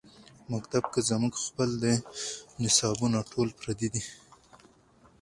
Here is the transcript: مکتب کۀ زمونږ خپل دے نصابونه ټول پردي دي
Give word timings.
مکتب 0.53 0.83
کۀ 0.93 0.99
زمونږ 1.09 1.33
خپل 1.45 1.69
دے 1.83 1.93
نصابونه 2.61 3.17
ټول 3.31 3.47
پردي 3.59 3.87
دي 3.93 4.03